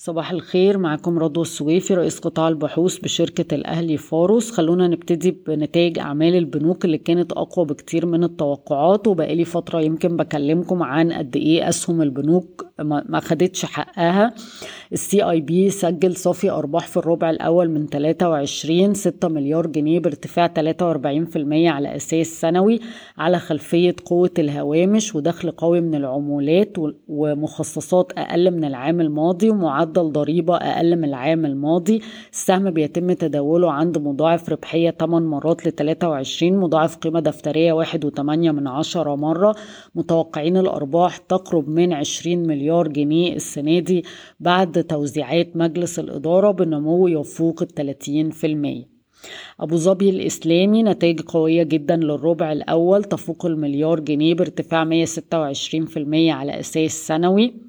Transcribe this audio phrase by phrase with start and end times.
[0.00, 4.50] صباح الخير معكم رضوى السويفي رئيس قطاع البحوث بشركة الأهلي فاروس.
[4.50, 10.82] خلونا نبتدي بنتائج أعمال البنوك اللي كانت أقوى بكتير من التوقعات وبقالي فترة يمكن بكلمكم
[10.82, 14.34] عن قد إيه أسهم البنوك ما خدتش حقها.
[14.92, 20.52] ال CIB سجل صافي أرباح في الربع الأول من 23 6 مليار جنيه بارتفاع 43%
[21.52, 22.80] على أساس سنوي
[23.16, 26.72] على خلفية قوة الهوامش ودخل قوي من العمولات
[27.08, 32.00] ومخصصات أقل من العام الماضي ومعدل معدل ضريبة أقل من العام الماضي.
[32.32, 38.20] السهم بيتم تداوله عند مضاعف ربحية 8 مرات ل 23 مضاعف قيمة دفترية 1.8
[38.52, 39.54] من عشرة مرة.
[39.94, 44.04] متوقعين الأرباح تقرب من 20 مليار جنيه السنة دي
[44.40, 48.88] بعد توزيعات مجلس الإدارة بنمو يفوق ال 30%
[49.60, 57.06] أبو ظبي الإسلامي نتائج قوية جدا للربع الأول تفوق المليار جنيه بارتفاع 126% على أساس
[57.06, 57.67] سنوي.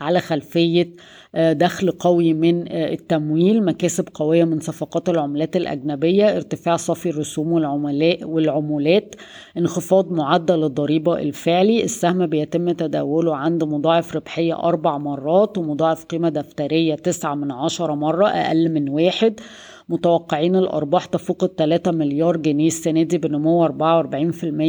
[0.00, 0.88] على خلفية
[1.34, 7.52] آه، دخل قوي من آه، التمويل مكاسب قوية من صفقات العملات الأجنبية ارتفاع صافي الرسوم
[7.52, 9.14] والعملاء والعمولات
[9.56, 16.94] انخفاض معدل الضريبة الفعلي السهم بيتم تداوله عند مضاعف ربحية أربع مرات ومضاعف قيمة دفترية
[16.94, 19.40] تسعة من عشرة مرة أقل من واحد.
[19.88, 23.74] متوقعين الأرباح تفوق ال 3 مليار جنيه السنة دي بنمو 44%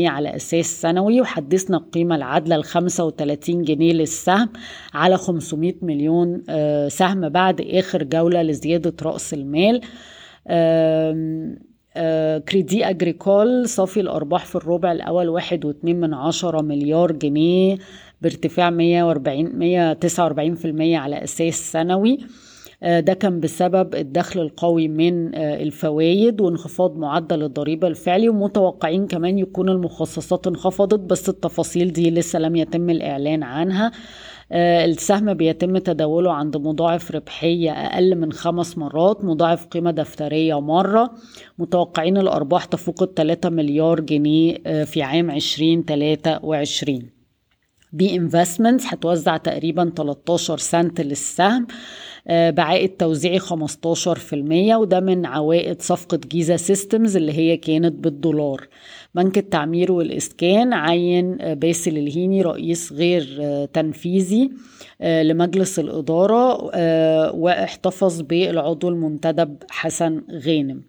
[0.08, 4.50] على أساس سنوي وحدثنا القيمة العادلة ل 35 جنيه للسهم
[4.94, 9.82] على 500 مليون آه، سهم بعد آخر جولة لزيادة رأس المال.
[10.48, 17.78] آه، كريدي أجريكول صافي الأرباح في الربع الأول واحد واتنين من عشرة مليار جنيه
[18.22, 22.18] بارتفاع 140 149% على أساس سنوي.
[22.22, 22.47] آه،
[22.82, 29.70] ده كان بسبب الدخل القوي من آه، الفوائد وانخفاض معدل الضريبة الفعلي ومتوقعين كمان يكون
[29.70, 33.92] المخصصات انخفضت بس التفاصيل دي لسه لم يتم الإعلان عنها.
[34.52, 41.12] آه، السهم بيتم تداوله عند مضاعف ربحية أقل من خمس مرات مضاعف قيمة دفترية مرة.
[41.60, 47.10] متوقعين الأرباح تفوق الثلاثة مليار جنيه في عام 2023
[47.94, 51.68] بي Investments هتوزع تقريبا 13 سنت للسهم.
[51.68, 51.68] آه،
[52.30, 58.68] بعائد توزيعي 15% وده من عوائد صفقة جيزة Systems اللي هي كانت بالدولار.
[59.16, 64.52] بنك التعمير والإسكان عين آه، باسل الهيني رئيس غير آه، تنفيذي
[65.02, 66.64] لمجلس الإدارة
[67.36, 70.82] واحتفظ بالعضو المنتدب حسن غانم.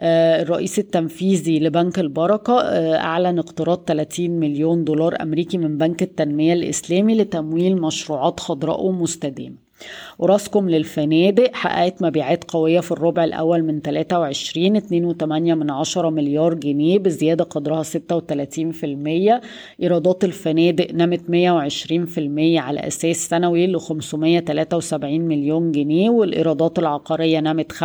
[0.00, 2.60] الرئيس التنفيذي لبنك البركة
[2.96, 9.69] أعلن اقتراض 30 مليون دولار أمريكي من بنك التنمية الإسلامي لتمويل مشروعات خضراء ومستدامة
[10.18, 11.50] وراسكم للفنادق.
[11.54, 15.22] حققت مبيعات قوية في الربع الأول من 23 2.8
[15.54, 19.40] من عشرة مليار جنيه بزيادة قدرها 36%
[19.82, 27.78] إيرادات الفنادق نمت 120% على أساس سنوي ل 573 مليون جنيه والإيرادات العقارية نمت 45%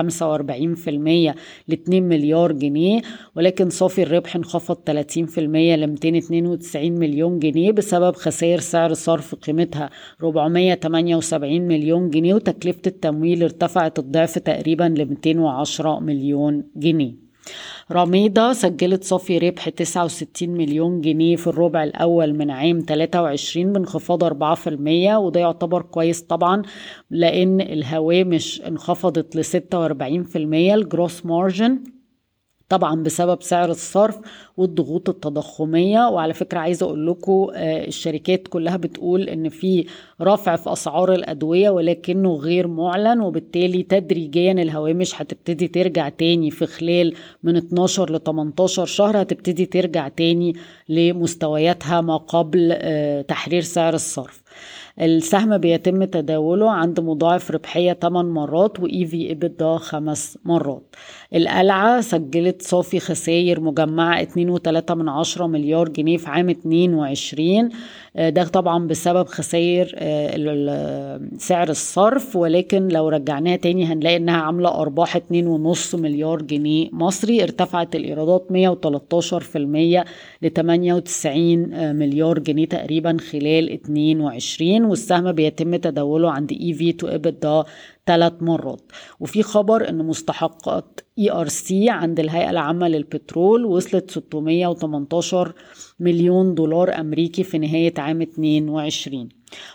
[1.68, 3.02] ل 2 مليار جنيه
[3.36, 9.90] ولكن صافي الربح انخفض 30% ل 292 مليون جنيه بسبب خسائر سعر صرف قيمتها.
[10.24, 17.16] 478 مليون مليون جنيه وتكلفة التمويل ارتفعت الضعف تقريبا ل 210 مليون جنيه.
[17.92, 24.28] رميضة سجلت صافي ربح 69 مليون جنيه في الربع الأول من عام 23 بانخفاض 4%
[25.18, 26.62] وده يعتبر كويس طبعا
[27.10, 30.36] لأن الهوامش انخفضت ل 46%
[30.74, 31.80] الجروس مارجن
[32.70, 34.20] طبعا بسبب سعر الصرف
[34.58, 36.08] والضغوط التضخمية.
[36.10, 39.86] وعلى فكرة عايزة أقول لكم آه، الشركات كلها بتقول إن في
[40.22, 47.14] رفع في أسعار الأدوية ولكنه غير معلن وبالتالي تدريجيا الهوامش هتبتدي ترجع تاني في خلال
[47.44, 50.54] من 12 ل 18 شهر هتبتدي ترجع تاني
[50.90, 54.45] لمستوياتها ما قبل آه، تحرير سعر الصرف.
[55.02, 60.96] السهم بيتم تداوله عند مضاعف ربحية 8 مرات وإي في إبدا 5 مرات.
[61.36, 67.70] القلعة سجلت صافي خسائر مجمعة 2.3 من عشرة مليار جنيه في عام 22
[68.16, 72.36] آه، ده طبعا بسبب خسائر آه، سعر الصرف.
[72.36, 77.44] ولكن لو رجعناها تاني هنلاقي إنها عاملة أرباح 2.5 مليار جنيه مصري.
[77.44, 80.06] ارتفعت الإيرادات 113%
[80.42, 84.22] ل 98 مليار جنيه تقريبا خلال 22
[84.86, 87.64] والسهم بيتم تداوله عند EV to EBITDA
[88.06, 88.92] ثلاث مرات.
[89.20, 95.54] وفي خبر إن مستحقات ERC عند الهيئة العامة للبترول وصلت 618
[96.00, 99.30] مليون دولار أمريكي في نهاية عام 22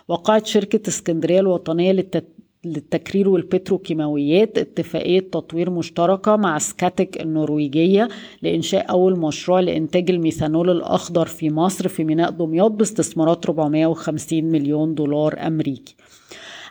[0.07, 2.27] وقعت شركة اسكندرية الوطنية للتت...
[2.65, 8.09] للتكرير والبتروكيماويات اتفاقية تطوير مشتركة مع سكاتك النرويجية
[8.41, 15.47] لإنشاء أول مشروع لإنتاج الميثانول الأخضر في مصر في ميناء دمياط باستثمارات 450 مليون دولار
[15.47, 15.95] أمريكي.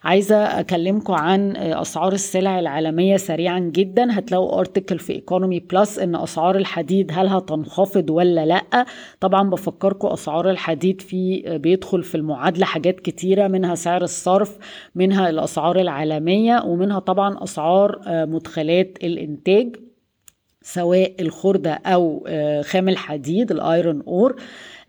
[0.05, 4.19] عايزة أكلمكم عن أسعار السلع العالمية سريعا جدا.
[4.19, 8.87] هتلاقوا article في Economy Plus إن أسعار الحديد هل هتنخفض ولا لأ.
[9.21, 14.59] طبعا بفكركم أسعار الحديد في بيدخل في المعادلة حاجات كتيرة منها سعر الصرف
[14.95, 19.77] منها الأسعار العالمية ومنها طبعا أسعار مدخلات الإنتاج.
[20.73, 22.27] سواء الخردة أو
[22.63, 24.37] خام الحديد ال iron ore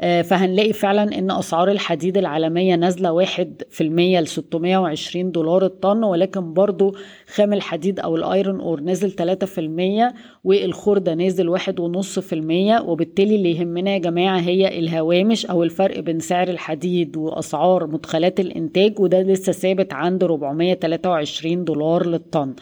[0.02, 6.54] فهنلاقي فعلا إن أسعار الحديد العالمية نازلة واحد في المية ل 620 دولار الطن ولكن
[6.54, 6.96] برضو
[7.34, 10.14] خام الحديد أو ال iron ore نزل 3 في المية
[10.44, 16.00] والخردة نازل واحد ونص في المية وبالتالي اللي يهمنا يا جماعة هي الهوامش أو الفرق
[16.00, 22.54] بين سعر الحديد وأسعار مدخلات الإنتاج وده لسه ثابت عند 423 دولار للطن.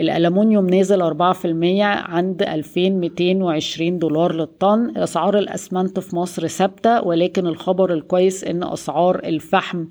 [0.00, 1.46] الألمونيوم نازل 4%
[1.82, 4.96] عند 2220 دولار للطن.
[4.96, 9.84] أسعار الأسمنت في مصر ثابتة ولكن الخبر الكويس إن أسعار الفحم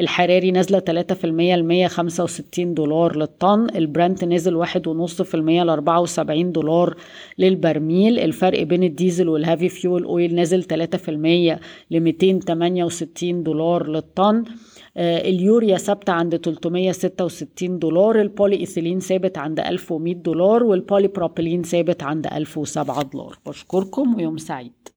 [0.00, 3.66] الحراري نازلة 3% ل 165 دولار للطن.
[3.76, 6.94] البرنت نزل 1.5% ل 74 دولار
[7.38, 8.18] للبرميل.
[8.18, 11.58] الفرق بين الديزل وال heavy fuel oil نزل 3%
[11.90, 14.44] ل 268 دولار للطن.
[14.96, 18.20] اليوريا ثابتة عند 366 دولار.
[18.20, 23.38] البولي إيثيلين ثابت عند 1100 دولار والبولي بروبيلين ثابت عند 1007 دولار.
[23.46, 24.78] بشكركم ويوم سعيد.